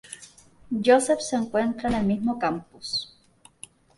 Joseph 0.83 1.19
se 1.21 1.35
encuentran 1.35 1.93
en 1.93 1.99
el 1.99 2.05
mismo 2.07 2.39
campus. 2.39 3.15